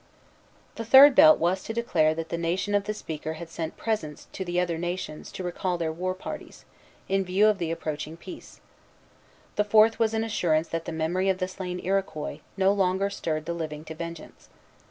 The 0.77 0.83
third 0.83 1.13
belt 1.13 1.37
was 1.37 1.61
to 1.61 1.73
declare 1.75 2.15
that 2.15 2.29
the 2.29 2.35
nation 2.39 2.73
of 2.73 2.85
the 2.85 2.93
speaker 2.95 3.33
had 3.33 3.51
sent 3.51 3.77
presents 3.77 4.25
to 4.33 4.43
the 4.43 4.59
other 4.59 4.79
nations 4.79 5.31
to 5.33 5.43
recall 5.43 5.77
their 5.77 5.91
war 5.91 6.15
parties, 6.15 6.65
in 7.07 7.23
view 7.23 7.45
of 7.45 7.59
the 7.59 7.69
approaching 7.69 8.17
peace. 8.17 8.61
The 9.57 9.63
fourth 9.63 9.99
was 9.99 10.15
an 10.15 10.23
assurance 10.23 10.69
that 10.69 10.85
the 10.85 10.91
memory 10.91 11.29
of 11.29 11.37
the 11.37 11.47
slain 11.47 11.79
Iroquois 11.79 12.39
no 12.57 12.73
longer 12.73 13.11
stirred 13.11 13.45
the 13.45 13.53
living 13.53 13.85
to 13.85 13.93
vengeance. 13.93 14.49